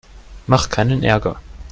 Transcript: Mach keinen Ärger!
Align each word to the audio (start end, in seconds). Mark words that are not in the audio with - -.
Mach 0.47 0.71
keinen 0.71 1.03
Ärger! 1.03 1.35